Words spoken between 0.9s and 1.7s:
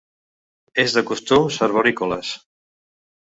de costums